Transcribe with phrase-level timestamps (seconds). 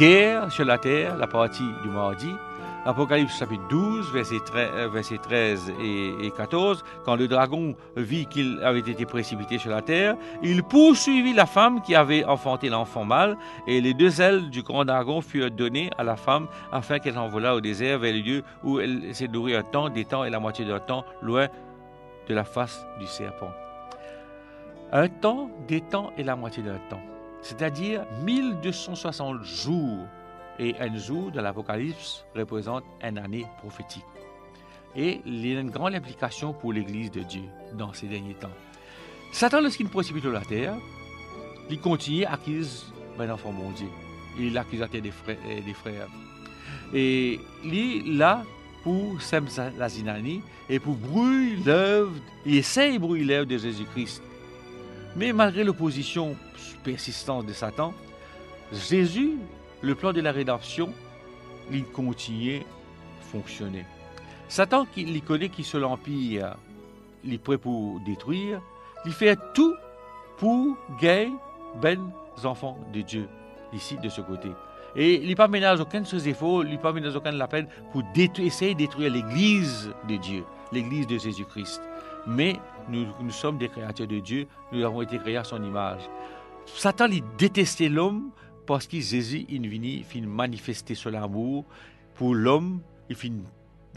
[0.00, 2.34] guerre sur la terre, la partie du mardi.
[2.86, 9.58] Apocalypse chapitre 12, versets 13, et, 14, quand le dragon vit qu'il avait été précipité
[9.58, 13.36] sur la terre, il poursuivit la femme qui avait enfanté l'enfant mâle,
[13.66, 17.54] et les deux ailes du grand dragon furent données à la femme afin qu'elle s'envolât
[17.54, 20.40] au désert vers le lieu où elle s'est nourrie un temps, des temps et la
[20.40, 21.48] moitié d'un temps, loin
[22.26, 23.52] de la face du serpent.
[24.92, 27.02] Un temps, des temps et la moitié d'un temps,
[27.42, 30.06] c'est-à-dire 1260 jours
[30.58, 34.04] et un jour de l'Apocalypse représente une année prophétique.
[34.94, 38.50] Et il y a une grande implication pour l'Église de Dieu dans ces derniers temps.
[39.32, 40.74] Satan, lorsqu'il précipite la terre,
[41.70, 42.86] il continue à accuser
[43.18, 43.88] un enfant bon Dieu.
[44.38, 46.08] Il l'accusateur des frères, des frères.
[46.92, 48.44] Et il est là
[48.82, 52.12] pour semer la zinanie et pour brûler l'œuvre,
[52.46, 54.22] il essaie de brûler l'œuvre de Jésus-Christ.
[55.16, 56.36] Mais malgré l'opposition
[56.84, 57.92] persistante de Satan,
[58.72, 59.38] Jésus
[59.82, 60.92] le plan de la rédemption,
[61.70, 63.84] il continue à fonctionner.
[64.48, 66.56] Satan, qui il connaît qui se l'empire,
[67.24, 68.60] il est prêt pour détruire,
[69.04, 69.74] il fait tout
[70.36, 71.32] pour gagner
[71.80, 72.10] ben
[72.44, 73.28] enfants de Dieu,
[73.72, 74.48] ici, de ce côté.
[74.96, 77.38] Et il n'est pas ménage aucun de ses efforts, il n'est pas ménage aucun de
[77.38, 81.80] la peine pour essayer de détruire l'Église de Dieu, l'Église de Jésus-Christ.
[82.26, 82.56] Mais
[82.88, 86.02] nous, nous sommes des créatures de Dieu, nous avons été créés à son image.
[86.66, 88.30] Satan, il détestait l'homme
[88.66, 91.64] parce que Jésus, il vient, il manifester son amour
[92.14, 93.44] pour l'homme, il finit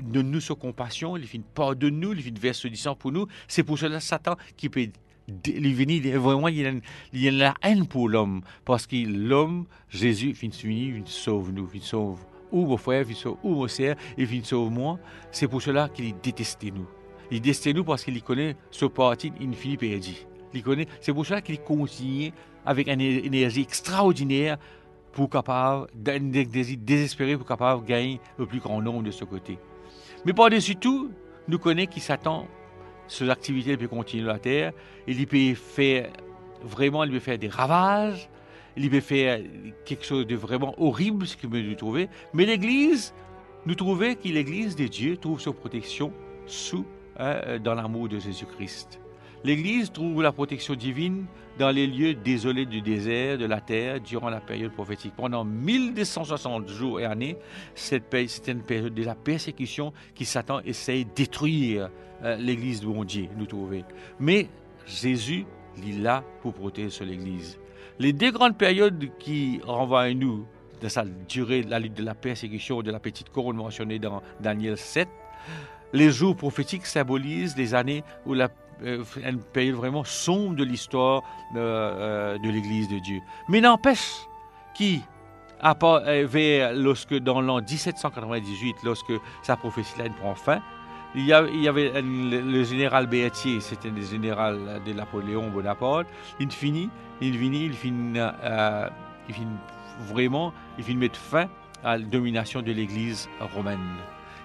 [0.01, 1.45] de nous sa compassion, il finit
[1.77, 3.27] de nous, il finit verser du sang pour nous.
[3.47, 4.87] C'est pour cela Satan qui peut
[5.27, 6.71] venir vraiment il y, a,
[7.13, 11.69] il y a la haine pour l'homme parce que l'homme Jésus finit il sauve nous
[11.73, 12.19] il sauve
[12.51, 14.99] ou vos frères il sauve ou vos sœurs il sauve moi
[15.31, 16.87] c'est pour cela qu'il déteste nous
[17.33, 20.15] il nous parce qu'il connaît ce parti il finit perdu
[20.53, 22.31] il connaît c'est pour cela qu'il continue
[22.65, 24.57] avec une énergie extraordinaire
[25.13, 29.59] pour capable, un désir désespéré pour capable gagner le plus grand nombre de ce côté.
[30.25, 31.11] Mais par-dessus tout,
[31.47, 32.47] nous connaissons qui s'attend
[33.07, 34.73] sur l'activité, il peut continuer la terre,
[35.07, 36.09] il peut faire
[36.63, 38.29] vraiment, il peut faire des ravages,
[38.75, 39.39] il peut faire
[39.85, 42.09] quelque chose de vraiment horrible, ce qu'il veut trouver.
[42.33, 43.13] Mais l'Église,
[43.65, 46.11] nous trouvons que l'Église de Dieu trouve sa protection
[46.47, 46.85] sous,
[47.17, 48.99] hein, dans l'amour de Jésus-Christ.
[49.43, 51.25] L'Église trouve la protection divine
[51.59, 55.13] dans les lieux désolés du désert, de la terre, durant la période prophétique.
[55.17, 57.37] Pendant 1260 jours et années,
[57.75, 61.89] c'était une période de la persécution qui Satan essaye de détruire
[62.23, 63.83] euh, l'Église de bon Dieu, nous trouvons.
[64.19, 64.47] Mais
[64.85, 65.45] Jésus,
[65.77, 67.59] il est là pour protéger l'Église.
[67.99, 70.45] Les deux grandes périodes qui renvoient à nous
[70.81, 74.77] de sa durée, la lutte de la persécution de la petite couronne mentionnée dans Daniel
[74.77, 75.07] 7,
[75.93, 78.49] les jours prophétiques symbolisent les années où la
[78.83, 81.21] euh, une période vraiment sombre de l'histoire
[81.53, 83.21] de, euh, de l'Église de Dieu.
[83.47, 84.27] Mais n'empêche
[84.73, 85.01] qui,
[85.61, 90.61] vers, lorsque dans l'an 1798, lorsque sa prophétie-là prend fin,
[91.15, 96.07] il y, avait le général Berthier, c'était le général de Napoléon Bonaparte,
[96.39, 96.89] il finit,
[97.21, 98.89] il finit, il finit, euh,
[99.29, 99.57] il finit
[100.07, 101.47] vraiment, il finit mettre fin
[101.83, 103.79] à la domination de l'Église romaine.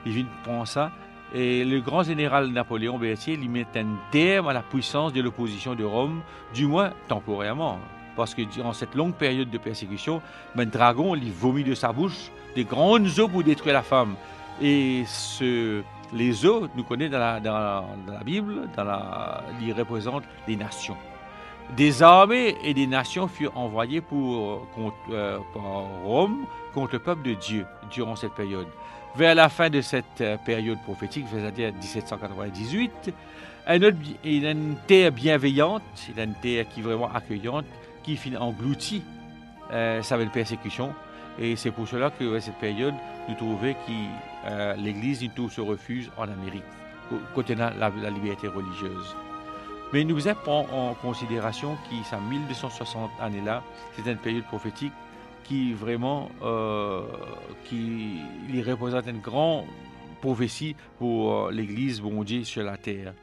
[0.05, 0.93] Il finit prendre ça
[1.35, 5.75] et le grand général Napoléon Berthier lui met un terme à la puissance de l'opposition
[5.75, 6.23] de Rome,
[6.55, 7.79] du moins temporairement.
[8.17, 10.23] Parce que durant cette longue période de persécution,
[10.57, 14.15] un dragon lui vomit de sa bouche des grandes eaux pour détruire la femme.
[14.61, 15.05] Et
[16.13, 20.97] les eaux, nous connaissons dans la, dans la, Bible, dans la, ils représentent les nations.
[21.77, 24.67] Des armées et des nations furent envoyées pour,
[25.11, 25.63] euh, par
[26.05, 28.69] Rome contre le peuple de Dieu durant cette période.
[29.17, 33.13] Vers la fin de cette euh, période prophétique, c'est-à-dire 1798,
[33.71, 35.83] il y a une terre bienveillante,
[36.17, 37.67] une terre qui est vraiment accueillante,
[38.03, 39.03] qui engloutit
[39.73, 40.95] euh, sa persécution.
[41.39, 42.95] Et c'est pour cela que cette période,
[43.29, 43.93] nous trouvons que
[44.47, 46.65] euh, l'Église tout se refuse en Amérique,
[47.35, 49.15] côté la, la liberté religieuse.
[49.93, 53.63] Mais nous prend en considération que ces 1260 années-là,
[53.97, 54.93] c'est une période prophétique
[55.45, 57.03] qui vraiment euh,
[57.65, 58.21] qui
[58.67, 59.65] représente une grande
[60.21, 63.15] prophétie pour euh, l'Église bon Dieu sur la terre.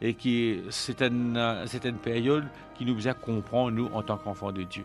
[0.00, 1.36] Et qui c'est une,
[1.84, 2.46] une période
[2.76, 4.84] qui nous a comprendre, nous, en tant qu'enfants de Dieu.